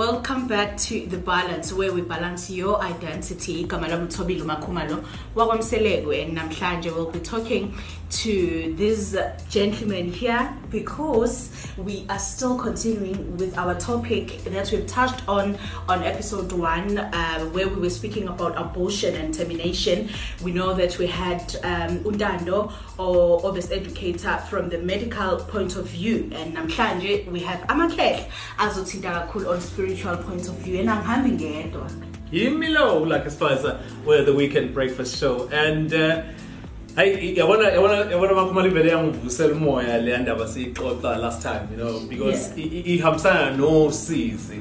Welcome 0.00 0.48
back 0.48 0.78
to 0.78 1.06
The 1.06 1.18
Balance 1.18 1.74
where 1.74 1.92
we 1.92 2.00
balance 2.00 2.48
your 2.48 2.80
identity. 2.80 3.66
Igama 3.66 3.86
lami 3.86 4.06
uThobile 4.06 4.44
Makhumalo 4.44 5.04
wakwamselekwe 5.36 6.24
and 6.24 6.38
namhlanje 6.38 6.90
we'll 6.94 7.10
be 7.10 7.18
talking 7.20 7.74
to 8.10 8.74
this 8.76 9.16
gentleman 9.48 10.12
here 10.12 10.52
because 10.70 11.50
we 11.76 12.04
are 12.08 12.18
still 12.18 12.58
continuing 12.58 13.36
with 13.36 13.56
our 13.56 13.74
topic 13.74 14.42
that 14.44 14.70
we've 14.72 14.86
touched 14.86 15.26
on 15.28 15.56
on 15.88 16.02
episode 16.02 16.50
1 16.52 16.98
uh, 16.98 17.40
where 17.46 17.68
we 17.68 17.76
were 17.76 17.90
speaking 17.90 18.28
about 18.28 18.56
abortion 18.56 19.14
and 19.14 19.32
termination. 19.32 20.08
We 20.42 20.52
know 20.52 20.74
that 20.74 20.98
we 20.98 21.06
had 21.06 21.54
um, 21.62 22.00
Undando 22.00 22.72
or 22.98 23.44
obvious 23.46 23.70
educator 23.70 24.36
from 24.48 24.68
the 24.68 24.78
medical 24.78 25.36
point 25.36 25.76
of 25.76 25.86
view 25.86 26.30
and 26.34 26.56
namhlanje 26.56 27.30
we 27.30 27.40
have 27.40 27.60
Amakhehle 27.68 28.28
azothinta 28.58 29.26
kakhulu 29.26 29.50
on 29.50 29.60
spiritual 29.60 30.16
point 30.16 30.48
of 30.48 30.54
view 30.56 30.80
and 30.80 30.88
angihambi 30.88 31.30
ngedwa. 31.38 31.90
Yimi 32.32 32.72
lo 32.72 32.98
like 32.98 33.26
as 33.26 33.36
far 33.36 33.52
as 33.52 33.64
uh, 33.64 33.82
we're 34.04 34.24
the 34.24 34.34
weekend 34.34 34.72
breakfast 34.74 35.16
show 35.16 35.48
and 35.48 35.92
uh, 35.92 36.22
Hayi 37.00 37.36
yabona 37.38 37.68
yabona 37.68 37.94
yabona 38.12 38.32
makhumali 38.34 38.68
vele 38.68 38.90
yangivusela 38.90 39.52
umoya 39.54 39.98
le 40.04 40.18
ndaba 40.18 40.44
siyixoxa 40.48 41.16
last 41.18 41.42
time 41.42 41.64
you 41.72 41.76
know 41.78 42.00
because 42.08 42.52
Yeah. 42.56 42.72
i- 42.72 42.76
i- 42.78 42.94
ihambisana 42.96 43.50
nosizi. 43.56 44.60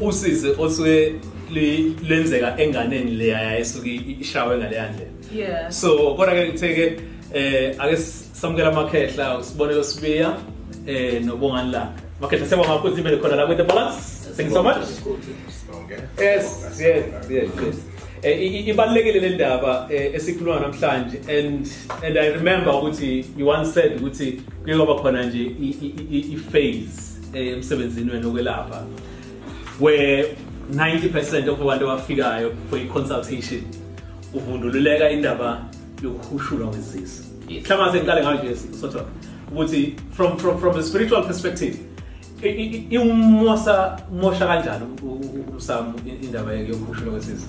Usizi 0.00 0.48
osuke 0.58 1.14
li- 1.52 1.96
lenzeka 2.08 2.58
enganeni 2.58 3.10
leya 3.10 3.58
esuke 3.58 3.94
ishawe 4.20 4.56
ngale 4.58 4.68
ndlela 4.70 5.10
Yeah. 5.36 5.70
so 5.70 6.14
kodwa 6.16 6.34
ke 6.34 6.48
ngitheke 6.48 7.00
eh 7.34 7.74
ake 7.78 7.96
samukela 8.32 8.68
amakhehla 8.68 9.42
sibonelo 9.44 9.84
sibiya 9.84 10.36
eh 10.86 11.22
nobongani 11.24 11.70
la. 11.72 11.92
Makhehla 12.20 12.46
siyabonga 12.46 12.72
kakhulu 12.74 12.96
imele 12.98 13.16
khona 13.16 13.36
la 13.36 13.44
with 13.44 13.58
the 13.58 13.64
balance. 13.64 14.00
Thank 14.36 14.48
you 14.48 14.54
so 14.54 14.62
much. 14.62 14.76
yes 16.20 16.44
yes 16.80 16.80
yes 16.80 16.80
yes. 16.80 16.84
eh 16.90 17.02
i- 17.30 17.68
i- 17.68 17.93
ibalekile 18.68 19.20
le 19.20 19.30
ndaba 19.30 19.88
eh, 19.90 20.14
esikhuluma 20.14 20.60
namhlanje 20.60 21.18
and 21.38 21.68
and 22.06 22.18
i 22.18 22.28
remember 22.30 22.72
ukuthi 22.74 23.24
you 23.38 23.48
once 23.48 23.72
said 23.72 23.96
ukuthi 24.00 24.40
kuye 24.64 24.76
kwaba 24.76 24.94
khona 25.02 25.22
nje 25.26 25.38
i- 25.42 25.76
i 25.82 25.94
i- 26.12 26.32
i 26.32 26.36
phase 26.36 27.20
eh, 27.34 27.52
emsebenzini 27.52 28.10
wena 28.10 28.28
okwelapha 28.28 28.82
where 29.80 30.26
90% 30.74 31.48
of 31.50 31.60
abantu 31.60 31.90
abafikayo 31.90 32.52
for 32.70 32.78
i-consultation 32.78 33.60
uvundululeka 34.34 35.10
indaba 35.10 35.64
yokuhushulwa 36.02 36.68
kwesisi 36.68 37.22
Yes. 37.48 37.64
mhlawumbe 37.64 37.92
sengiqale 37.92 38.20
ngayo 38.22 38.38
nje 38.44 38.56
sort 38.80 38.94
of 38.94 39.02
ukuthi 39.52 39.94
from 40.16 40.36
from 40.38 40.58
from 40.58 40.76
a 40.78 40.82
spiritual 40.82 41.24
perspective 41.26 41.76
i- 42.42 42.48
i- 42.48 42.66
i- 42.76 42.86
iwumosa 42.90 43.98
mosha 44.20 44.46
kanjani 44.46 44.84
u- 45.02 45.06
u- 45.06 45.56
usam 45.56 45.92
i- 46.06 46.24
indaba 46.26 46.52
yokuhushulwa 46.52 47.12
kwesisi 47.12 47.46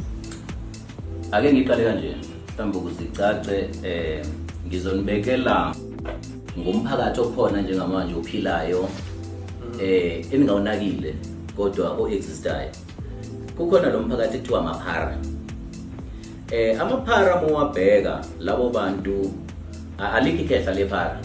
ake 1.31 1.53
ngiqale 1.53 1.83
kanje 1.83 2.11
mhlawumbe 2.53 2.77
ukuze 2.77 3.03
icace 3.03 3.69
eh 3.83 4.25
ngizonibekela 4.67 5.75
ngumphakathi 6.59 7.19
okhona 7.21 7.61
njengamanje 7.61 8.13
ophilayo 8.15 8.89
eh 9.81 10.25
eningawunakile 10.33 11.15
kodwa 11.57 11.89
oexistayo. 11.99 12.71
Kukhona 13.57 13.89
lo 13.89 13.99
mphakathi 14.01 14.37
kuthiwa 14.37 14.59
amaphara. 14.59 15.17
Eh 16.51 16.81
amaphara 16.81 17.41
mowabheka 17.41 18.21
labo 18.39 18.69
bantu 18.69 19.31
a- 19.97 20.11
alikho 20.11 20.41
ikhehla 20.43 20.73
lephara. 20.73 21.19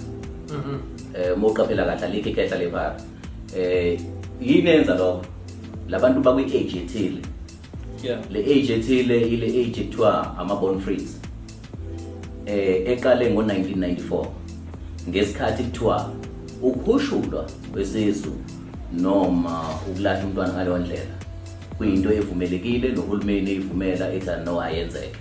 Eh 1.15 1.37
moqaphela 1.37 1.85
kahle 1.85 2.05
alikho 2.07 2.29
ikhehla 2.29 2.59
lephara. 2.59 2.97
Eh 3.57 4.01
yini 4.41 4.71
enza 4.71 4.95
lokho? 4.95 5.23
Labantu 5.89 6.21
bakwi-age 6.21 6.79
ethile 6.79 7.23
yeah. 8.03 8.19
Le 8.31 8.41
age 8.41 8.71
ethile 8.75 9.21
ile 9.21 9.47
age 9.47 9.81
ekuthiwa 9.81 10.39
ama-born 10.39 10.81
frees 10.81 11.21
eh 12.47 12.83
eqale 12.93 13.31
ngo-1994 13.31 14.27
ngesikhathi 15.09 15.63
kuthiwa 15.63 16.11
ukuhushulwa 16.63 17.47
kwesisu 17.73 18.33
noma 18.93 19.65
ukulahla 19.91 20.25
umntwana 20.25 20.53
ngaleyo 20.53 20.79
ndlela 20.79 21.15
kuyinto 21.79 22.13
evumelekile 22.13 22.89
nohulumeni 22.89 23.51
eyivumela 23.51 24.13
ethi 24.13 24.31
no 24.45 24.61
ayenzeke 24.61 25.17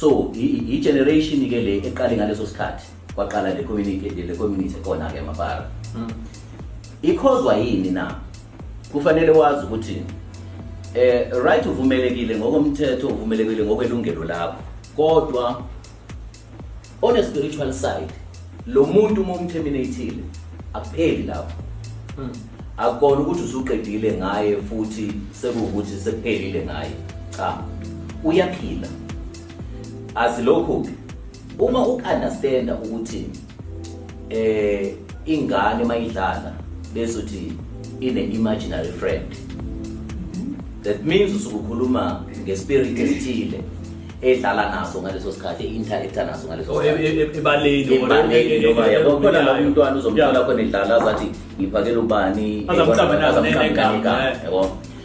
so 0.00 0.32
i- 0.34 0.40
i- 0.40 0.74
i-generation 0.76 1.48
ke 1.50 1.60
le 1.60 1.76
eqale 1.88 2.16
ngaleso 2.16 2.46
sikhathi 2.46 2.86
kwaqala 3.14 3.54
le 3.54 3.62
community 3.62 4.22
le 4.22 4.34
community 4.34 4.74
khona-ke 4.84 5.20
mabara 5.20 5.68
ikhozwa 7.02 7.56
yini 7.56 7.90
na? 7.90 8.14
Kufanele 8.92 9.30
wazi 9.30 9.66
ukuthi 9.66 10.02
eh 10.94 11.30
right 11.44 11.66
uvumelekile 11.66 12.38
ngokomthetho 12.38 13.08
uvumelekile 13.08 13.64
ngokwelungelo 13.64 14.24
lakho. 14.24 14.62
Kodwa 14.96 15.62
on 17.02 17.16
a 17.16 17.22
spiritual 17.22 17.72
side 17.72 18.12
lo 18.66 18.84
muntu 18.84 19.22
uma 19.22 19.34
umterminateile 19.34 20.22
akupheli 20.72 21.22
lapho. 21.22 21.52
Akona 22.76 23.20
ukuthi 23.20 23.42
usuqedile 23.42 24.12
ngaye 24.12 24.56
futhi 24.56 25.12
sekuwukuthi 25.32 26.00
sekuphelile 26.04 26.64
ngaye. 26.64 26.90
Cha 27.36 27.58
uyaphila. 28.24 28.88
Azilokhu-ke 30.14 30.90
uma 31.58 31.86
uku-understanda 31.86 32.74
ukuthi 32.74 33.26
eh 34.30 34.94
ingane 35.26 35.84
mayidlala 35.84 36.54
bese 36.94 37.18
uthi 37.18 37.52
ine-imaginary 38.00 38.92
friend 38.92 39.47
that 40.88 41.04
means 41.04 41.34
usukukhuluma 41.36 42.22
ngespirit 42.44 42.98
esithile 42.98 43.60
edlala 44.22 44.70
naso 44.70 45.02
ngaleso 45.02 45.32
sikhathi 45.32 45.64
e-interacta 45.64 46.24
naso 46.24 46.48
ngaleso 46.48 46.72
Or 46.74 46.82
sikhathi 46.82 47.04
e- 47.06 47.20
e- 47.20 47.38
ebaleni 47.38 47.98
or 47.98 48.04
ebaleni 48.04 48.34
e- 48.34 48.56
e- 48.56 48.62
noma 48.62 48.88
e- 48.88 48.92
yabo 48.92 49.10
khona 49.20 49.42
la 49.42 49.52
yayo. 49.52 49.66
umntwana 49.66 49.96
uzomthola 49.96 50.32
Yeah. 50.32 50.46
khona 50.46 50.62
edlala 50.62 50.94
azathi 50.96 51.28
ngiphakela 51.60 51.98
ubani 52.00 52.64
Azamcama 52.68 53.14
nazo 53.16 53.38
azamcama 53.38 53.62
negama, 53.68 53.92
negama, 53.96 54.30
eh. 54.30 54.36
yabo 54.44 54.62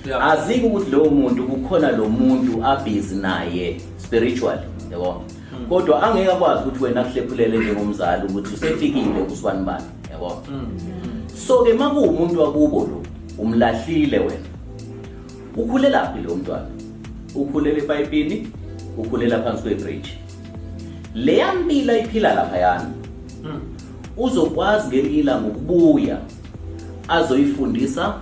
Yeah. 0.07 0.31
azike 0.31 0.65
ukuthi 0.67 0.91
lowo 0.91 1.09
muntu 1.09 1.43
kukhona 1.47 1.91
lo 1.91 2.05
muntu 2.09 2.63
abhizi 2.65 3.15
naye 3.15 3.77
spiritually 3.97 4.61
yabo 4.91 5.21
kodwa 5.69 6.03
angeke 6.03 6.31
akwazi 6.31 6.61
ukuthi 6.63 6.83
wena 6.83 7.03
kuhlephulele 7.03 7.57
njengomzali 7.57 8.23
ukuthi 8.29 8.53
usefikile 8.53 9.21
usibani 9.33 9.65
bani 9.65 9.85
yabo 10.11 10.41
so 11.47 11.63
ke 11.63 11.73
makuwumuntu 11.73 12.41
wakubo 12.41 12.79
lo 12.79 13.01
umlahlile 13.37 14.19
wena 14.19 14.49
ukhulelaphi 15.57 16.21
lo 16.21 16.35
mntwana? 16.35 16.67
Ukhulela 17.35 17.77
epayipini? 17.77 18.47
Ukhulela 18.97 19.41
phansi 19.41 19.63
kwebridge? 19.63 20.09
Leya 21.15 21.53
mpilo 21.53 21.93
ayiphila 21.93 22.33
laphayana. 22.33 22.91
Uzokwazi 24.17 24.87
ngelinye 24.87 25.19
ilanga 25.19 25.47
ukubuya 25.47 26.17
azoyifundisa 27.07 28.13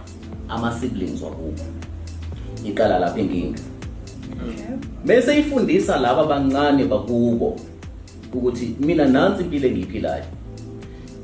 ama-siblings 0.50 1.22
wakubo. 1.22 1.64
Iqala 2.66 3.00
lapha 3.00 3.20
inkinga 3.20 3.60
bese 5.06 5.40
ifundisa 5.40 5.98
laba 5.98 6.22
abancane 6.22 6.86
bakubo 6.86 7.60
ukuthi 8.34 8.76
mina 8.80 9.06
nansi 9.06 9.44
impilo 9.44 9.68
engiyiphilayo. 9.68 10.24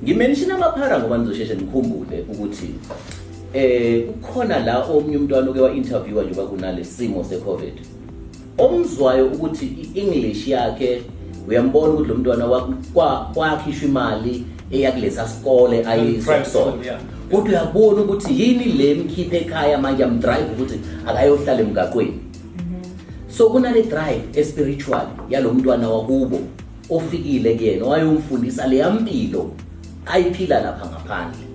Ngimenshina 0.03 0.55
amaphara 0.55 0.99
ngoba 0.99 1.17
nizosheshe 1.17 1.55
nikhumbule 1.55 2.25
ukuthi 2.31 2.75
eh 3.53 4.03
kukhona 4.05 4.59
la 4.59 4.83
omnye 4.85 5.17
umntwana 5.17 5.49
oke 5.51 5.59
wa-interviewa 5.59 6.23
njengoba 6.23 6.47
kunale 6.47 6.83
simo 6.83 7.23
se-covid. 7.23 7.73
Omzwayo 8.57 9.25
ukuthi 9.27 9.65
i-english 9.65 10.47
yakhe 10.47 11.01
uyambona 11.47 11.93
ukuthi 11.93 12.09
lo 12.09 12.15
mntwana 12.15 12.45
wa- 12.45 12.69
kwa- 12.93 13.31
kwakhishwa 13.33 13.89
imali 13.89 14.45
eyakulesa 14.71 15.27
sikole 15.27 15.81
Private 15.81 16.05
school, 16.05 16.33
ayisekusona 16.33 16.85
yeah. 16.85 16.99
kodwa 17.31 17.49
uyabona 17.49 18.01
ukuthi 18.01 18.41
yini 18.41 18.65
le 18.65 18.93
mkhiphe 18.95 19.37
ekhaya 19.37 19.77
manje 19.77 20.03
amdrive 20.03 20.45
ukuthi 20.55 20.79
akayohlala 21.07 21.61
emgaqweni. 21.61 22.19
So 23.29 23.49
kunale 23.49 23.83
drive 23.83 24.21
espiritual 24.35 25.07
yalo 25.29 25.53
mntwana 25.53 25.89
wakubo 25.89 26.39
ofikile 26.89 27.55
kuyena 27.55 27.85
wayomfundisa 27.85 28.67
leya 28.67 28.89
mpilo 28.89 29.51
ayiphila 30.05 30.59
lapha 30.59 30.85
ngaphandle. 30.85 31.46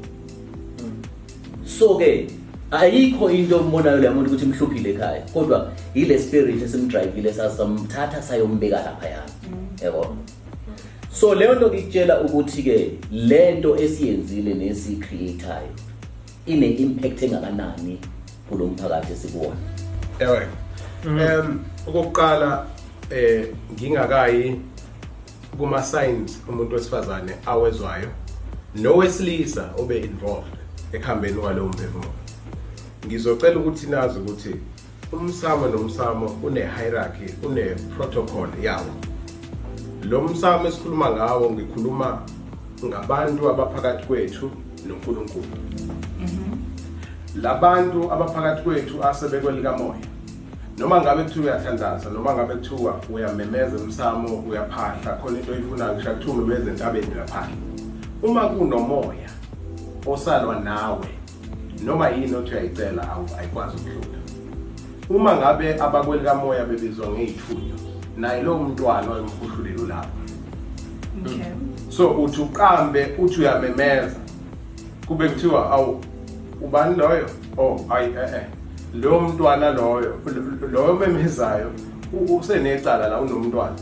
So 1.82 1.98
ke 1.98 2.30
ayikho 2.70 3.30
into 3.30 3.58
ombonayo 3.58 3.98
leya 3.98 4.12
muntu 4.12 4.30
ukuthi 4.30 4.46
mhluphile 4.46 4.90
ekhaya. 4.90 5.22
Kodwa 5.32 5.72
ile 5.94 6.18
spirit 6.18 6.62
esimdrivile 6.62 7.32
sasamthatha 7.32 8.22
sayombeka 8.22 8.82
laphayana. 8.82 9.32
Yabo 9.82 10.16
so 11.12 11.34
leyo 11.34 11.54
nto 11.54 11.68
ngikutshela 11.68 12.20
ukuthi-ke 12.20 12.90
le 13.10 13.52
nto 13.52 13.76
esiyenzile 13.76 14.54
nesiyicreatayo 14.54 15.68
ine-impact 16.46 17.22
engakanani 17.22 17.98
kulo 18.48 18.66
mphakathi 18.66 19.12
esikuwona 19.12 19.56
ewe. 20.18 20.46
Um 21.06 21.60
okokuqala 21.86 22.66
eh 23.10 23.46
ngingakayi 23.72 24.60
kuma 25.58 25.82
signs 25.82 26.40
umuntu 26.48 26.74
wesifazane 26.74 27.32
awezwayo 27.46 28.08
nowesilisa 28.74 29.70
obe 29.78 29.98
involved 29.98 30.61
ekuhambeni 30.92 31.34
kwalowo 31.34 31.68
mphefumulo. 31.68 32.12
Ngizocela 33.06 33.58
ukuthi 33.60 33.86
nazi 33.86 34.18
ukuthi 34.18 34.56
umsamo 35.12 35.66
nomsamo 35.66 36.26
une 36.42 36.60
hierarchy 36.60 37.34
une 37.42 37.74
protocol 37.96 38.48
yawo. 38.62 38.92
Lo 40.02 40.22
msamo 40.22 40.68
esikhuluma 40.68 41.10
ngawo 41.10 41.50
ngikhuluma 41.50 42.22
ngabantu 42.84 43.50
abaphakathi 43.50 44.06
kwethu 44.06 44.50
noNkulunkulu. 44.86 45.44
Labantu 47.42 48.12
abaphakathi 48.12 48.62
kwethu 48.62 49.04
asebekwe 49.04 49.52
likamoya. 49.52 50.06
Noma 50.78 51.00
ngabe 51.00 51.22
kuthiwa 51.22 51.44
uyathandaza 51.44 52.10
noma 52.10 52.34
ngabe 52.34 52.54
kuthiwa 52.54 53.00
uyamemeza 53.12 53.76
emsamo 53.76 54.44
uyaphahla 54.48 55.12
khona 55.12 55.38
into 55.38 55.52
oyifunayo 55.52 55.94
ngisho 55.94 56.10
kuthiwa 56.10 56.36
ubeze 56.36 56.70
entabeni 56.70 57.06
uyaphahla 57.14 57.56
uma 58.22 58.48
kunomoya 58.48 59.31
osalwa 60.06 60.60
nawe 60.60 61.06
noma 61.84 62.08
yini 62.08 62.34
othi 62.34 62.50
uyayicela 62.52 63.02
awu- 63.02 63.38
ayikwazi 63.38 63.76
ukudlula 63.76 64.18
uma 65.10 65.36
ngabe 65.36 65.80
abakwelikamoya 65.80 66.64
bebizwa 66.64 67.06
ngey'thunywa 67.08 67.76
naye 68.16 68.42
lowo 68.42 68.58
mntwana 68.64 69.10
oyemkhushulelo 69.12 69.86
lapho 69.86 70.08
Okay. 71.26 71.44
so 71.88 72.08
uthi 72.10 72.40
uqambe 72.40 73.14
uthi 73.18 73.40
uyamemeza. 73.40 74.16
Kube 75.06 75.28
kuthiwa 75.28 75.70
awu 75.70 76.00
ubani 76.62 76.96
loyo? 76.96 77.26
Oh 77.58 77.80
ayi 77.90 78.06
eh 78.14 78.34
eh 78.34 78.42
lo 78.94 79.20
mntwana 79.20 79.70
loyo 79.70 80.14
lo- 80.26 80.68
loyo 80.72 80.94
memezayo 80.94 81.70
u- 82.12 82.36
usenecala 82.36 83.08
la 83.08 83.20
unomntwana. 83.20 83.76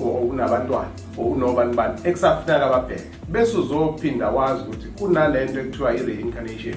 O- 0.00 0.04
o- 0.04 0.26
unabantwana 0.30 0.88
o- 1.18 1.22
unobani 1.22 1.74
bani 1.76 1.94
ekusafuneka 2.04 2.66
ababheke 2.66 3.04
bese 3.28 3.56
uzophinda 3.56 4.28
wazi 4.30 4.62
ukuthi 4.62 4.86
kunalento 4.98 5.60
ekuthiwa 5.60 5.94
i-reincarnation. 5.94 6.74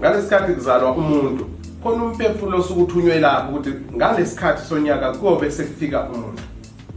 Ngalesikhathi 0.00 0.52
kuzalwa 0.52 0.92
umuntu 0.92 1.46
khona 1.82 2.04
umphefumulo 2.04 2.58
osuke 2.58 2.80
uthunywe 2.82 3.18
lapho 3.20 3.48
ukuthi 3.52 3.70
ngalesikhathi 3.96 4.62
sonyaka 4.68 5.12
kuyobe 5.12 5.50
sekufika 5.50 6.08
umuntu. 6.08 6.42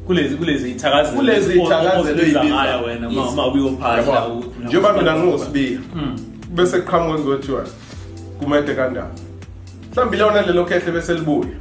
Kulezi 0.07 0.35
kulezi 0.35 0.71
ithakazelo 0.71 1.17
Kulezi 1.17 1.53
ithakazelo 1.65 2.43
ngayo 2.49 2.83
wena 2.85 3.07
uma 3.09 3.21
Yabo, 4.21 4.43
njengoba 4.65 4.93
mina 4.93 5.15
ngingosibiya 5.19 5.79
bese 6.53 6.79
kuqhamuka 6.81 7.13
ngizothiwa 7.19 7.63
kumede 8.39 8.73
kanjani 8.75 9.07
mhlawumbe 9.91 10.17
ilona 10.17 10.41
lelo 10.41 10.65
khehle 10.65 10.91
bese 10.91 11.13
libuya. 11.13 11.55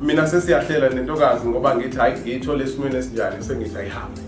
Mina 0.00 0.26
sesiyahlela 0.26 0.88
nentokazi 0.88 1.46
ngoba 1.48 1.74
ngithi 1.76 1.96
hayi 1.98 2.14
ngiyithole 2.20 2.64
esimweni 2.64 2.96
esinjani 2.96 3.44
sengithi 3.44 3.78
ayihambe 3.78 4.20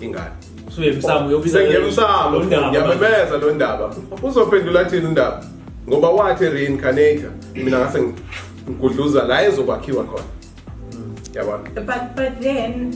ingane. 0.00 0.34
Suye 0.74 0.88
emsamo 0.92 1.28
uyobiza 1.28 1.58
sengiyemsamo 1.58 2.38
lo 2.38 2.44
ndaba. 2.44 2.68
ngiyamemeza 2.68 3.36
lo 3.40 3.50
ndaba. 3.54 3.94
Uzophendula 4.22 4.84
thini 4.84 5.06
undaba 5.06 5.44
ngoba 5.88 6.10
wathi 6.10 6.48
reincarnator 6.48 7.30
mina 7.54 7.78
ngase 7.78 8.02
ngigudluza 8.68 9.24
la 9.24 9.46
ezokwakhiwa 9.46 10.04
khona. 10.04 10.24
Yabona? 11.34 11.62
But 11.74 12.16
but 12.16 12.40
then 12.40 12.92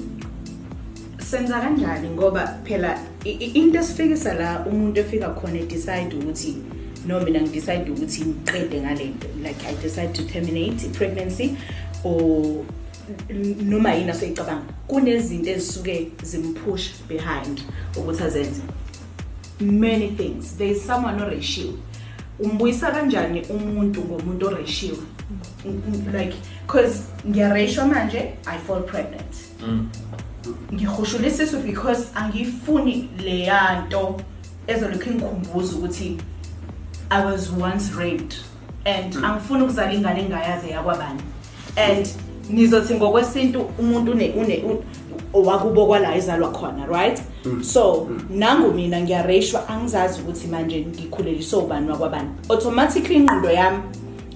senza 1.19 1.61
kanjani? 1.61 2.09
Ngoba 2.11 2.55
phela 2.65 2.99
i- 3.25 3.31
i- 3.31 3.53
into 3.59 3.79
esifikisa 3.79 4.35
la 4.35 4.65
umuntu 4.67 5.01
efika 5.01 5.29
khona 5.29 5.59
decide 5.69 6.15
ukuthi 6.17 6.57
no 7.07 7.21
mina 7.21 7.41
ngidecide 7.41 7.91
ukuthi 7.91 8.25
ngiqede 8.25 8.81
ngalento. 8.81 9.29
Like 9.43 9.67
i 9.67 9.75
decide 9.83 10.13
to 10.15 10.23
terminate 10.25 10.87
i-pregnancy 10.87 11.57
or 12.05 12.65
n- 13.29 13.57
noma 13.71 13.95
yini 13.95 14.11
aseyicabanga 14.11 14.73
kunezinto 14.87 15.51
ezisuke 15.51 16.11
zimpush 16.23 16.91
behind 17.09 17.61
ukuthi 17.97 18.23
azenze. 18.23 18.63
Many 19.61 20.11
things. 20.11 20.57
There 20.57 20.71
is 20.73 20.87
someone 20.87 21.23
oreshiwe 21.23 21.73
umbuyisa 22.41 22.91
kanjani 22.91 23.43
umuntu 23.43 24.01
ngomuntu 24.05 24.47
oreshiwe 24.47 24.99
Mm, 25.65 25.83
mm, 25.89 26.13
like 26.13 26.35
because 26.67 27.03
ngiyareshwa 27.29 27.85
manje 27.87 28.19
i 28.47 28.59
fall 28.59 28.83
pregnant. 28.83 29.35
Ngihushula 30.75 31.29
isisu 31.29 31.59
because 31.59 32.09
angifuni 32.15 33.09
leya 33.25 33.85
nto 33.87 34.21
ezolokhu 34.67 35.11
ingikhumbuza 35.11 35.77
ukuthi 35.77 36.17
i 37.11 37.25
was 37.25 37.51
once 37.51 37.93
raped 37.99 38.37
and 38.85 39.15
hmm. 39.15 39.25
angifuni 39.25 39.63
ukuzala 39.63 39.93
ingane 39.93 40.21
engayazi 40.21 40.71
yakwabani 40.71 41.21
and 41.77 42.09
nizothi 42.51 42.95
ngokwesintu 42.95 43.67
umuntu 43.79 44.13
une 44.13 44.33
une 44.37 44.57
un- 44.57 44.83
owakubo 45.35 45.87
kwala 45.87 46.15
ezalwa 46.17 46.53
khona 46.53 46.87
right? 46.87 47.23
Hmm. 47.43 47.63
So 47.63 47.93
hmm. 47.93 48.21
nangu 48.31 48.73
mina 48.75 49.01
ngiyareshwa 49.01 49.69
angizazi 49.69 50.21
ukuthi 50.21 50.49
manje 50.49 50.87
ngikhuleliswe 50.87 51.59
ubani 51.59 51.91
wakwabani. 51.91 52.29
Automatically 52.49 53.17
ingqondo 53.17 53.51
yami 53.51 53.79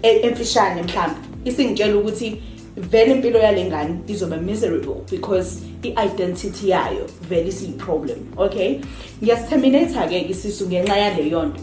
emfishane 0.02 0.82
mhlawumbe 0.82 1.20
isingitshela 1.44 1.96
ukuthi 1.96 2.42
vele 2.76 3.12
impilo 3.12 3.38
yale 3.38 3.64
ngane 3.64 3.98
izoba 4.06 4.36
miserable 4.36 4.94
because 5.10 5.58
i-identity 5.82 6.70
yayo 6.70 7.06
vele 7.28 7.48
isiyi-problem 7.48 8.18
okay? 8.36 8.80
Ngiyasiterminate-ke 9.22 10.28
isisu 10.30 10.66
ngenxa 10.66 10.96
yaleyo 10.96 11.42
nto 11.42 11.60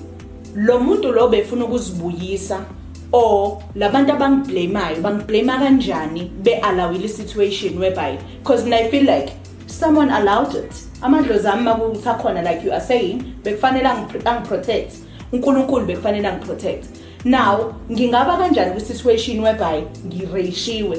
lo 0.56 0.80
muntu 0.80 1.12
lo 1.12 1.28
befuna 1.28 1.66
ukuzibuyisa 1.66 2.66
or 3.12 3.58
labantu 3.76 4.12
abangiblamayo 4.14 5.02
bangiblama 5.02 5.60
kanjani 5.60 6.32
be-alawile 6.44 7.06
i-situation 7.06 7.78
whereby 7.78 8.18
because 8.40 8.64
mina 8.64 8.78
i 8.78 8.90
feel 8.92 9.04
like 9.06 9.34
someone 9.68 10.14
allowed 10.14 10.56
it 10.56 10.74
amadlozi 11.02 11.48
ami 11.48 11.64
makuthi 11.64 12.10
akhona 12.10 12.42
like 12.42 12.66
you 12.66 12.72
are 12.74 12.82
saying 12.82 13.24
bekufanele 13.44 13.90
angipr- 13.90 14.30
angiprotect. 14.30 14.94
Unkulunkulu 15.32 15.86
bekufanele 15.86 16.28
angiprotect. 16.28 16.86
Now 17.26 17.74
ngingaba 17.92 18.38
kanjani 18.38 18.72
kwi-situation 18.72 19.40
whereby 19.40 19.84
ngireshiwe 20.08 20.98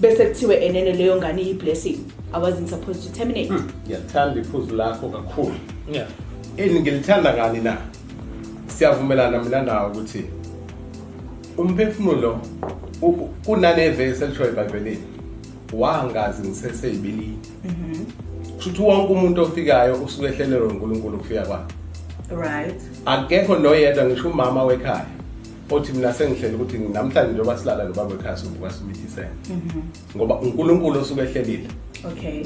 bese 0.00 0.26
kuthiwe 0.26 0.56
enene 0.56 0.92
leyo 0.92 1.16
ngane 1.16 1.42
iyi-blessing 1.42 1.98
i 2.32 2.40
wasn't 2.42 2.68
supposed 2.68 3.02
to 3.02 3.18
terminate. 3.18 3.52
Ngiyathanda 3.86 4.40
iphuzu 4.40 4.76
lakho 4.76 5.08
kakhulu. 5.08 5.54
Yeah. 5.92 6.06
Ini 6.56 6.80
ngilithanda 6.80 7.34
ngani 7.34 7.60
na? 7.60 7.76
Siyavumelana 8.84 9.38
mina 9.42 9.62
nawe 9.62 9.90
ukuthi 9.90 10.24
umphefumulo 11.58 12.38
u- 13.02 13.28
kunanevesi 13.46 14.24
elishoyo 14.24 14.48
ebhayibhelini 14.48 14.98
wangazi 15.72 16.42
ngiseseyibilini 16.48 17.38
kushuthi 18.56 18.82
wonke 18.82 19.12
umuntu 19.12 19.42
ofikayo 19.42 19.94
usuke 20.04 20.26
ehlelelwe 20.26 20.68
unkulunkulu 20.68 21.16
ukufika 21.16 21.42
kwakhe. 21.42 21.74
Right. 22.42 22.80
Akekho 23.06 23.56
noyedwa 23.58 24.04
ngisho 24.04 24.28
umama 24.28 24.64
wekhaya 24.64 25.06
othi 25.70 25.92
mina 25.92 26.12
sengihlele 26.14 26.54
ukuthi 26.54 26.78
namhlanje 26.78 27.32
njengoba 27.32 27.58
silala 27.58 27.84
nobaba 27.84 28.10
wekhaya 28.14 28.36
sivuka 28.36 28.70
simithisene 28.70 29.28
ngoba 30.16 30.34
unkulunkulu 30.34 31.00
osuke 31.00 31.20
ehlelile. 31.20 31.68
Okay. 32.12 32.42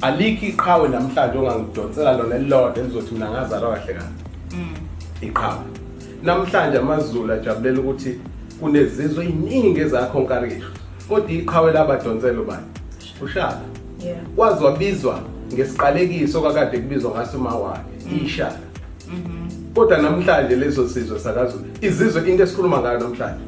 Alikho 0.00 0.46
iqhawe 0.46 0.88
namhlanje 0.88 1.38
ongangidonsela 1.38 2.12
lona 2.16 2.36
elilodwa 2.36 2.78
elizothi 2.82 3.14
mina 3.14 3.30
ngazalwa 3.30 3.76
kahle 3.76 3.94
kahle 3.94 4.10
iqhawe. 5.22 5.64
Namhlanje 6.26 6.78
amazulu 6.78 7.32
ajabulela 7.32 7.80
ukuthi 7.80 8.18
kunezizwe 8.60 9.24
ey'ningi 9.24 9.80
ezakhonkarishwa 9.80 10.70
kodwa 11.08 11.30
iqhawe 11.30 11.72
labadonsela 11.72 12.40
ubani 12.40 12.66
ushala 13.22 13.60
yeah. 14.04 14.18
Wazi 14.36 14.64
wabizwa 14.64 15.20
ngesiqalekiso 15.54 16.40
kwakade 16.40 16.78
kubizwa 16.78 17.10
ngaso 17.10 17.38
mawakhe 17.38 17.80
ishala 18.24 18.58
kodwa 19.74 19.98
namhlanje 19.98 20.56
leso 20.56 20.88
sizwe 20.88 21.18
sakazulu 21.18 21.64
izizwe 21.80 22.30
into 22.30 22.42
esikhuluma 22.42 22.80
ngayo 22.80 22.98
namhlanje. 22.98 23.44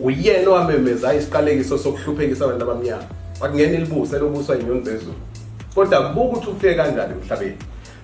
Uyena 0.00 0.50
owamemeza 0.50 1.14
isiqalekiso 1.14 1.78
sokuhluphekisa 1.78 2.44
abantu 2.44 2.64
abamnyama. 2.64 3.04
Wakungena 3.40 3.72
ilibusa 3.72 4.16
elobuswa 4.16 4.58
inyoni 4.58 4.84
zezulu. 4.84 5.14
Kodwa 5.74 6.02
kubuka 6.02 6.26
ukuthi 6.28 6.50
ufike 6.50 6.74
kanjani 6.74 7.12
emhlabeni. 7.12 7.56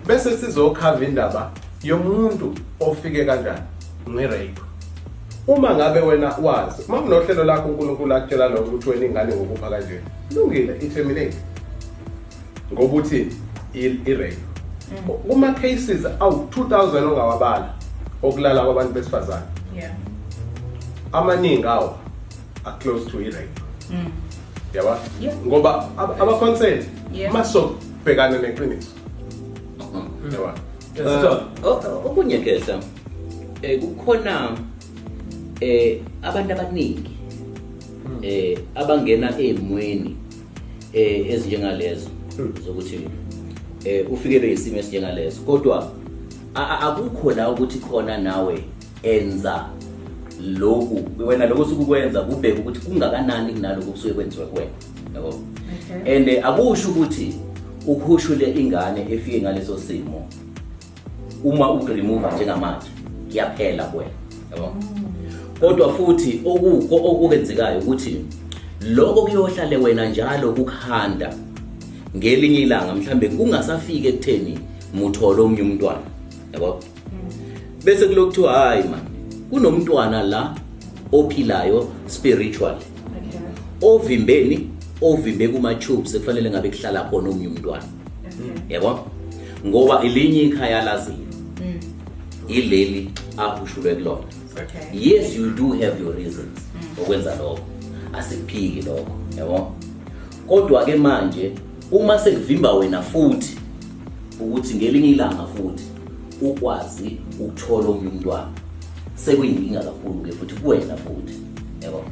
Bese 0.07 0.37
sizokhava 0.37 1.05
indaba 1.05 1.51
yomuntu 1.83 2.55
ofike 2.81 3.25
kanjani. 3.25 3.63
Ngerape 4.09 4.55
uma 5.47 5.75
ngabe 5.75 6.01
wena 6.01 6.35
wazi 6.43 6.83
uma 6.89 7.01
kunohlelo 7.03 7.45
lakho 7.45 7.69
unkulunkulu 7.69 8.15
akutshela 8.15 8.49
lokho 8.49 8.63
ukuthi 8.65 8.91
wena 8.91 9.07
ingane 9.07 9.35
ngokupha 9.35 9.71
kanje 9.71 10.01
lungile 10.35 10.77
i-terminate 10.81 11.37
ngokuthi 12.73 13.33
i-rape. 13.75 14.37
Kuma 15.29 15.53
cases 15.55 16.07
awu 16.21 16.49
2000 16.57 17.05
ongawabala 17.07 17.75
okulala 18.23 18.65
kwabantu 18.65 18.93
besifazane. 18.93 19.43
Yeah. 19.77 19.93
Amaningi 21.13 21.65
awo 21.67 21.97
are 22.65 22.77
close 22.79 23.11
to 23.11 23.21
i-rape. 23.21 23.49
Yaba? 24.75 24.99
Yeah. 25.21 25.35
ngoba 25.47 25.89
ab- 25.97 26.23
aba-consent 26.23 26.85
Yeah. 27.13 27.33
masokubhekana 27.33 28.39
neqiniso. 28.39 28.91
Yaba? 30.33 30.55
Sithole. 30.95 31.41
O- 31.65 32.03
okunye 32.05 32.39
kesa 32.39 32.79
eh 33.63 33.81
kukhona 33.81 34.59
eh 35.61 35.99
abantu 36.23 36.53
abaningi 36.53 37.11
eh 38.23 38.59
abangena 38.75 39.39
emweni 39.39 40.17
eh 40.93 41.31
ezinjengalezo 41.31 42.09
zokuthi 42.67 43.01
eh 43.85 44.07
ufikele 44.13 44.53
isimo 44.53 44.79
esinjengalezo. 44.79 45.41
Kodwa 45.41 45.93
a- 46.55 46.63
a- 46.69 46.81
akukho 46.81 47.31
la 47.31 47.51
ukuthi 47.51 47.79
khona 47.79 48.19
nawe 48.19 48.65
enza 49.03 49.65
lokhu 50.59 51.05
wena 51.27 51.47
lokho 51.47 51.65
sukukwenza 51.65 52.21
kubheke 52.23 52.59
ukuthi 52.61 52.81
kungakanani 52.81 53.53
kunalokho 53.53 53.91
kusuke 53.91 54.15
kwenziwe 54.15 54.47
kuwena 54.47 54.71
yabo? 55.15 55.35
And 56.07 56.29
eh, 56.29 56.47
akusho 56.47 56.89
ukuthi 56.89 57.35
ukhushule 57.87 58.51
ingane 58.61 59.07
efike 59.13 59.41
ngaleso 59.41 59.79
simo 59.79 60.27
uma 61.45 61.73
ukuremove 61.73 62.27
njengamanje 62.37 62.87
kuyaphela 63.31 63.85
kuwena 63.85 64.11
yabo? 64.51 64.77
Kodwa 65.61 65.93
futhi 65.93 66.41
okukho 66.45 67.25
okenzekayo 67.25 67.79
ukuthi 67.79 68.25
lokho 68.81 69.23
kuyohlale 69.23 69.77
wena 69.77 70.09
njalo 70.09 70.53
kukhanda 70.53 71.35
ngelinye 72.17 72.61
ilanga 72.61 72.95
mhlambe 72.95 73.29
kungasafike 73.29 74.09
ekutheni 74.09 74.59
muthole 74.95 75.41
omnye 75.43 75.63
umntwana 75.63 76.07
yabo? 76.53 76.81
Bese 77.85 78.07
kulokuthiwa 78.07 78.53
hayi 78.53 78.83
man 78.83 79.01
kunomntwana 79.51 80.23
la 80.23 80.55
ophilayo 81.13 81.89
spiritually 82.07 82.85
Okay. 83.19 83.89
ovimbeni 83.89 84.71
ovimbe 85.03 85.49
kuma-tubes 85.49 86.15
ekufanele 86.15 86.51
ngabe 86.51 86.71
kuhlala 86.71 87.05
khona 87.11 87.31
omnye 87.31 87.47
umntwana. 87.49 87.85
Yabo? 88.69 89.07
Ngoba 89.67 90.03
elinye 90.03 90.43
ikhaya 90.43 90.85
laziyo 90.85 91.28
ileli 92.49 93.11
ahushulwe 93.37 93.95
kulona 93.95 94.25
Okay. 94.63 94.91
yes 94.93 95.37
you 95.37 95.51
do 95.51 95.73
have 95.73 96.01
your 96.01 96.15
reasons 96.17 96.59
okwenza 97.03 97.37
lokho. 97.37 97.59
Asikuphiki 98.13 98.83
lokho 98.83 99.11
yabo? 99.39 99.73
Kodwa 100.47 100.85
ke 100.85 100.97
manje 100.97 101.53
uma 101.93 102.19
sekuvimba 102.19 102.73
wena 102.73 103.03
futhi 103.03 103.57
ukuthi 104.41 104.75
ngelinye 104.75 105.09
ilanga 105.09 105.47
futhi 105.47 105.85
ukwazi 106.43 107.17
ukuthola 107.41 107.89
omnye 107.89 108.09
umntwana 108.09 108.49
sekuyinkinga 109.15 109.83
kakhulu 109.83 110.21
ke 110.21 110.33
futhi 110.33 110.55
kuwena 110.55 110.97
futhi 110.97 111.35
yabo? 111.83 112.05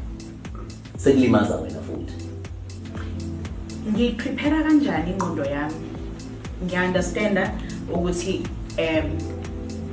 Sekulimaza 0.97 1.57
wena 1.57 1.81
futhi. 1.81 2.15
Ngiyiprepare 3.93 4.63
kanjani 4.63 5.11
ingqondo 5.11 5.45
yami? 5.45 5.75
Ngiya-understanda 6.65 7.55
ukuthi 7.95 8.43
um 8.79 9.36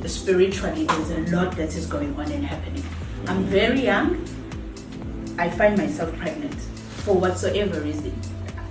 spiritually 0.10 0.86
there's 0.86 1.12
a 1.12 1.36
lot 1.36 1.56
that 1.58 1.76
is 1.76 1.86
going 1.88 2.14
on 2.18 2.32
and 2.32 2.46
happening. 2.46 2.84
I'm 3.28 3.44
very 3.46 3.82
young. 3.86 4.26
I 5.38 5.50
find 5.50 5.78
myself 5.78 6.14
pregnant 6.18 6.56
for 7.06 7.16
whatsoever 7.16 7.80
reason. 7.82 8.14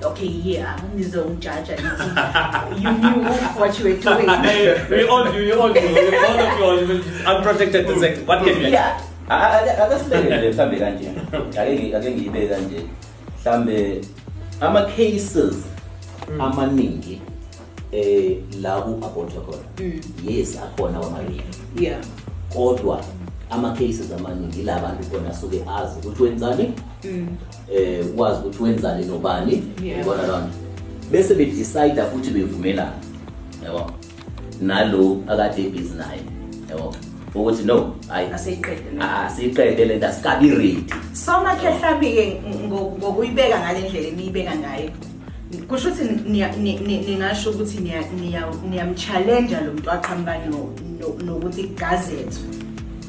Okay 0.03 0.27
yeah 0.27 0.77
ngizongijaja 0.95 1.75
ngithi 1.79 2.83
you 2.83 2.91
knew 2.91 3.23
what 3.61 3.79
you 3.79 3.85
were 3.85 4.01
doing. 4.01 4.27
We 4.91 5.07
all 5.09 5.25
do, 5.33 5.39
we 5.39 5.53
all 5.53 5.73
do. 5.73 5.81
All 5.81 6.39
of 6.39 6.59
you 6.59 7.03
are 7.27 7.37
unprotected 7.37 7.87
ah, 7.87 7.89
ah, 7.89 7.93
ah, 7.93 7.95
the 7.95 8.01
second. 8.01 8.27
What 8.27 8.45
can 8.45 8.61
you 8.61 8.69
yeah. 8.69 9.01
Akasibekele 9.29 10.53
mhlambe 10.53 10.77
kanje 10.77 11.09
ake 11.59 11.75
ngi- 11.75 11.97
ake 11.97 12.11
ngiyibeke 12.11 12.49
kanje 12.49 12.81
mhlambe 13.41 14.01
ama-cases 14.61 15.55
amaningi 16.39 17.21
eh 17.93 18.37
la 18.63 18.81
ku-abortwa 18.81 19.43
khona 19.43 19.93
yes 20.29 20.57
akhona 20.59 20.99
kwamaringi 20.99 21.43
yeah. 21.81 22.01
Kodwa 22.55 23.01
ama-cases 23.51 24.13
amaningi 24.13 24.63
la 24.63 24.79
bantu 24.79 25.09
khona 25.11 25.31
asuke 25.31 25.63
azi 25.79 25.99
ukuthi 26.09 26.23
wenzani. 26.23 26.73
Eh 27.75 28.05
ukwazi 28.07 28.41
ukuthi 28.41 28.63
wenzani 28.63 29.05
nobani. 29.07 29.63
Yabona 29.85 30.27
lona. 30.27 30.49
Bese 31.11 31.35
bedecide 31.35 32.03
futhi 32.13 32.31
bevumelana. 32.31 32.93
Yabo. 33.65 33.91
Nalo 34.61 35.23
akade 35.29 35.63
ebhizi 35.63 35.95
naye. 35.95 36.21
Yabo. 36.71 36.95
Ukuthi 37.35 37.65
no 37.65 37.95
hayi. 38.09 38.29
Aseyiqede 38.33 38.83
Ah, 39.01 39.29
siyiqede 39.31 39.85
le 39.85 39.97
nto 39.97 40.07
asikabi 40.07 40.51
ready 40.51 40.85
so 41.13 41.33
makhe 41.41 41.71
mhlawumbe-ke 41.71 42.41
ngo- 42.69 42.93
ngokuyibeka 42.99 43.59
ngale 43.61 43.81
ndlela 43.89 44.09
eniyibeka 44.09 44.57
ngayo. 44.57 44.91
Kusho 45.69 45.89
ukuthi 45.89 46.05
niya- 46.33 46.57
ni- 46.57 46.79
ni- 46.79 46.99
ningasho 47.07 47.51
ukuthi 47.51 47.79
niya- 47.81 48.09
niya- 48.21 48.55
niyamchallenge 48.71 49.55
lo 49.55 49.73
muntu 49.73 49.91
aqhamuka 49.91 50.35
no- 50.51 50.71
no- 51.01 51.17
nokuthi 51.25 51.63
kugazethwe 51.65 52.49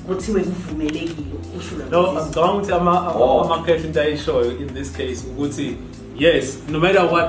kuthiwe 0.07 0.41
kuvumelekile 0.41 1.33
usho 1.57 1.75
lo 1.77 1.85
No, 1.91 2.11
muntu. 2.11 2.25
ngicabanga 2.25 2.53
ukuthi 2.53 2.71
ama 2.73 3.13
Oh. 3.15 3.41
ama-cash 3.43 3.83
into 3.85 4.01
ayishoyo 4.01 4.51
in 4.59 4.67
this 4.73 4.91
case 4.91 5.23
ukuthi 5.31 5.77
yes 6.19 6.57
no 6.69 6.79
matter 6.79 7.05
what 7.13 7.27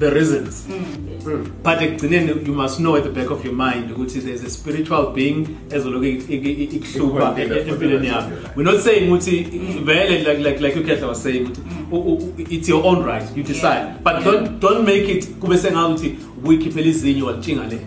the 0.00 0.10
reasons. 0.10 0.64
Mm. 0.68 0.84
Mm. 1.24 1.50
But 1.62 1.78
ekugcineni 1.82 2.46
you 2.46 2.54
must 2.54 2.78
know 2.78 2.96
at 2.96 3.04
the 3.04 3.10
back 3.10 3.30
of 3.30 3.44
your 3.44 3.54
mind 3.54 3.90
ukuthi 3.90 4.20
there's 4.26 4.44
a 4.44 4.50
spiritual 4.50 5.12
being 5.14 5.46
ezoloku 5.70 6.04
ikuhlupha 6.06 6.74
Ikhona 6.74 7.34
for 7.36 7.48
the 7.48 7.70
empilweni 7.70 8.06
yakho 8.08 8.30
we're 8.56 8.64
not 8.72 8.80
saying 8.80 9.08
ukuthi 9.10 9.46
mm. 9.52 9.84
vele 9.84 10.18
like 10.18 10.38
like 10.48 10.60
like 10.60 10.76
ukehla 10.80 11.08
was 11.08 11.22
saying 11.22 11.44
ukuthi 11.46 11.60
u- 11.92 12.12
u- 12.12 12.34
it's 12.56 12.68
your 12.68 12.82
own 12.86 13.04
right 13.04 13.36
you 13.36 13.42
decide. 13.42 13.64
Yeah. 13.84 13.96
but 14.04 14.24
don't 14.24 14.60
don't 14.60 14.84
make 14.86 15.08
it 15.16 15.28
kube 15.40 15.58
sengathi 15.58 16.14
uyikhiphela 16.44 16.86
izinyo 16.86 17.26
walitshinga 17.26 17.62
le. 17.66 17.78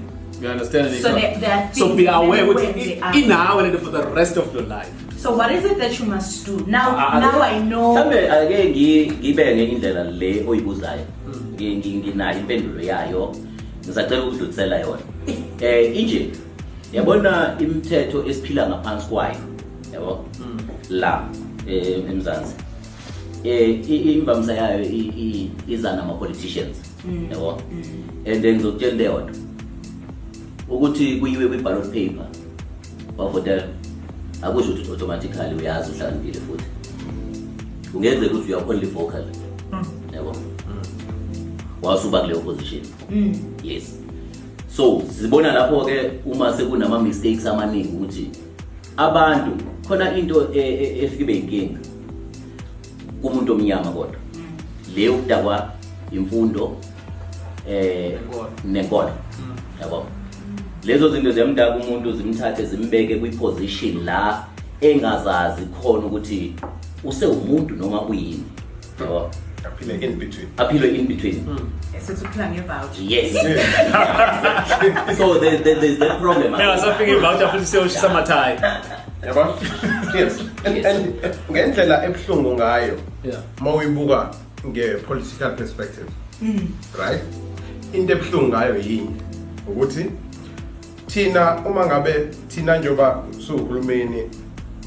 You 0.41 0.49
understand? 0.49 0.89
So 1.01 1.09
there- 1.13 1.37
there 1.39 1.53
are 1.53 1.69
so 1.73 1.95
be 1.95 2.07
aware 2.07 2.45
when 2.45 2.57
ukuthi 2.57 2.73
they 2.73 3.21
inawe 3.21 3.63
and 3.63 3.79
for 3.79 3.91
the 3.91 4.03
rest 4.15 4.37
of 4.37 4.53
your 4.55 4.63
life. 4.67 4.91
So 5.17 5.31
what 5.37 5.51
is 5.53 5.63
it 5.65 5.77
that 5.77 5.99
you 5.99 6.05
must 6.05 6.45
do? 6.45 6.65
Now 6.67 6.95
Ah, 6.97 7.09
ah 7.13 7.19
now 7.19 7.39
ah. 7.41 7.55
i 7.55 7.59
know 7.59 7.93
mhlambe 7.93 8.29
ake 8.31 8.63
ngi- 8.69 9.11
ngibeke 9.19 9.55
ngenye 9.55 9.71
indlela 9.71 10.03
le 10.03 10.43
oyibuzayo. 10.47 11.01
Ngi- 11.01 11.01
ngi- 11.01 11.22
nginayo 11.59 12.39
impendulo 12.39 12.81
yayo 12.81 13.35
ngisacela 13.85 14.23
ukudlulisela 14.23 14.79
yona. 14.79 15.01
Eh 15.61 15.97
inje 15.99 16.29
yabona 16.93 17.55
imithetho 17.59 18.25
esiphila 18.29 18.67
ngaphansi 18.69 19.07
kwayo 19.09 19.35
yabo? 19.93 20.25
La 20.89 21.29
eh, 21.67 22.03
emzansi. 22.09 22.55
Eh 23.43 23.89
i- 23.89 24.13
imvamisa 24.13 24.53
yayo 24.53 24.83
i- 24.83 25.13
i- 25.17 25.51
iza 25.67 25.95
nama-politicians 25.95 26.77
yabo? 27.31 27.57
And 28.25 28.41
then 28.41 28.55
ngizokutshela 28.55 28.95
leyo 28.95 29.19
nto 29.19 29.33
ukuthi 30.69 31.15
kuyiwe 31.19 31.47
kwi-ballot 31.47 31.85
paper 31.85 32.27
wavotela 33.17 33.63
akusho 34.41 34.71
ukuthi 34.71 34.91
automatically 34.91 35.55
uyazi 35.59 35.91
uhlakaniphile 35.91 36.39
futhi. 36.47 36.65
Kungenzeka 37.91 38.33
ukuthi 38.33 38.53
uya 38.53 38.63
only 38.67 38.85
vocal 38.87 39.19
yabo 39.19 39.42
wasuba 41.83 42.19
kuleyo 42.21 42.39
position 42.39 42.81
yes. 43.63 43.99
So 44.75 45.01
sibona 45.19 45.51
lapho 45.53 45.85
ke 45.85 46.11
uma 46.25 46.53
sekunama 46.53 46.99
mistakes 46.99 47.45
amaningi 47.45 47.87
ukuthi 47.95 48.27
abantu 48.97 49.63
khona 49.87 50.17
into 50.17 50.53
e- 50.53 50.59
e- 50.59 51.05
efike 51.05 51.21
ibe 51.23 51.33
inkinga 51.35 51.79
kumuntu 53.21 53.53
omnyama 53.53 53.91
kodwa. 53.91 54.15
Le 54.95 55.03
yokudakwa 55.03 55.69
imfundo 56.11 56.77
eh 57.69 58.11
Nenkolo. 58.11 58.49
nenkolo 58.65 59.11
yabo. 59.81 60.05
Lezo 60.83 61.09
zinto 61.09 61.31
ziyamdaka 61.31 61.75
umuntu 61.75 62.11
zimthathe 62.13 62.65
zimbeke 62.65 63.15
kwi-position 63.15 64.05
la 64.05 64.47
engazazi 64.81 65.61
khona 65.65 66.05
ukuthi 66.05 66.53
usewumuntu 67.03 67.75
noma 67.75 68.01
uyini. 68.01 68.43
Yabo. 68.99 69.29
Aphile 69.65 70.03
in 70.03 70.19
between. 70.19 70.47
Mm. 70.47 70.65
aphile 70.65 70.95
in 70.95 71.07
between. 71.07 71.47
Esithi 71.97 72.25
uphila 72.25 72.47
ngevoucher. 72.49 73.09
Yes. 73.09 73.33
So 75.17 75.39
there, 75.39 75.57
there, 75.57 75.79
there's 75.79 75.99
that 75.99 76.19
problem 76.21 76.53
engasafika 76.53 77.11
ivoucher 77.11 77.49
futhi 77.51 77.65
siyoshisa 77.65 78.09
amathayi 78.09 78.59
yabo 79.25 79.55
yes. 80.15 80.39
And 80.65 80.77
Yes. 80.77 80.85
and 80.85 81.13
ngendlela 81.51 82.05
ebuhlungu 82.05 82.53
ngayo 82.55 82.99
Yeah. 83.23 83.39
mawuyibuka 83.61 84.31
nge-political 84.67 85.51
perspective 85.55 86.07
right? 86.99 87.21
Into 87.93 88.13
ebuhlungu 88.13 88.47
ngayo 88.47 88.77
yini? 88.77 89.15
Ukuthi 89.67 90.05
thina 91.07 91.57
uma 91.65 91.85
ngabe 91.85 92.13
thina 92.47 92.77
njengoba 92.77 93.23
suhulumeni 93.47 94.29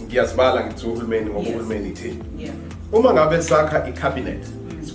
ngiyazibala 0.06 0.64
ngithi 0.66 0.86
uhulumeni 0.86 1.30
ngoba 1.30 1.40
Yes. 1.40 1.50
uhulumeni 1.54 1.88
ithini 1.88 2.22
yeah. 2.38 2.54
Uma 2.92 3.12
ngabe 3.12 3.42
sakha 3.42 3.88
i-cabinet 3.88 4.46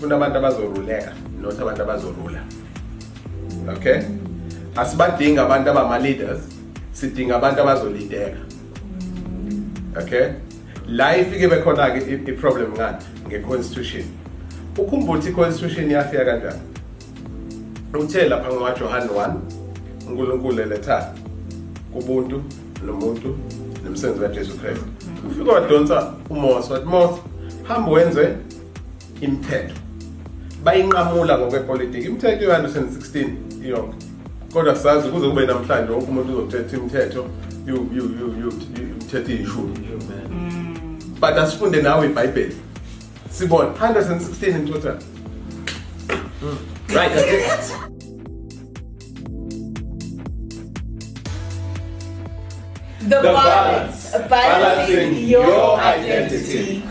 sifuna 0.02 0.16
abantu 0.16 0.38
abazoruleka 0.38 1.14
not 1.42 1.60
abantu 1.60 1.82
abazorula 1.82 2.40
okay? 3.78 4.02
Asibadingi 4.76 5.40
abantu 5.40 5.70
abama-leaders 5.70 6.40
sidinga 6.92 7.36
abantu 7.36 7.62
abazolideka 7.62 8.38
okay? 10.02 10.28
La 10.88 11.18
ifike 11.18 11.48
bekhona-ke 11.48 12.00
i- 12.00 12.32
i-problem 12.32 12.72
ngani? 12.74 12.98
Nge-constitution. 13.28 14.04
Ukhumbula 14.78 15.20
ukuthi 15.20 15.30
i-constitution 15.30 15.92
yafika 15.92 16.26
kanjani? 16.26 16.60
Uthe 17.94 18.30
lapha 18.30 18.54
ngowajohane 18.54 19.06
1 19.06 19.34
unkulunkulu 20.10 20.62
elethana 20.62 21.06
kubuntu 21.94 22.44
nomuntu 22.86 23.38
nomsebenzi 23.86 24.20
kajesu 24.22 24.58
kristu. 24.58 24.86
Ufike 25.28 25.50
wadonsa 25.50 26.14
umose 26.30 26.74
wathi 26.74 26.86
mose 26.86 27.22
hamba 27.64 27.92
wenze 27.92 28.30
imithetho 29.22 29.74
bayinqamula 30.64 31.38
ngokwepolitiki 31.38 32.08
imithetho 32.08 32.44
yohane 32.44 32.68
16 32.68 33.28
iyonke 33.66 33.96
kodwa 34.54 34.76
sazi 34.76 35.10
kuze 35.10 35.30
kube 35.30 35.46
namhlanje 35.46 35.92
wonke 35.92 36.12
umuntu 36.12 36.34
uzothetha 36.34 36.78
imithetho 36.78 37.26
imithetho 37.68 39.32
iyishumi 39.32 39.74
but 41.20 41.38
asifunde 41.38 41.82
nawe 41.82 42.06
ibhayibheli 42.06 42.56
sibone 43.32 43.70
116 43.70 44.48
in 44.50 44.68
total 44.68 44.98
right 46.90 47.12
it 47.16 47.92
The, 53.02 53.20
balance. 53.20 54.12
Balancing 54.30 55.28
your 55.28 55.44
your 55.44 55.80
identity. 55.80 56.84